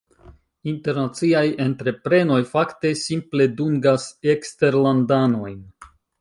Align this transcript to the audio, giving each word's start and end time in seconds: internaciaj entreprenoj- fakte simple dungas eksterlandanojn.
internaciaj 0.69 1.43
entreprenoj- 1.65 2.47
fakte 2.53 2.93
simple 3.03 3.47
dungas 3.61 4.07
eksterlandanojn. 4.35 5.63